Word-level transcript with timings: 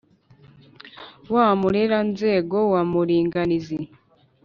wa 1.33 1.47
mureranzego, 1.59 2.57
wa 2.73 2.81
muringaniz 2.91 3.67